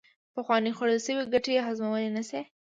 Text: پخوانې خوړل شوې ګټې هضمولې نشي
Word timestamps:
پخوانې 0.33 0.71
خوړل 0.77 0.99
شوې 1.05 1.23
ګټې 1.33 1.63
هضمولې 1.67 2.09
نشي 2.17 2.41